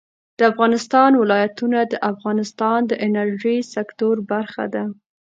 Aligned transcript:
د 0.37 0.39
افغانستان 0.51 1.11
ولايتونه 1.21 1.79
د 1.91 1.93
افغانستان 2.11 2.79
د 2.85 2.91
انرژۍ 3.07 3.57
سکتور 3.75 4.15
برخه 4.31 4.65
ده. 4.75 4.83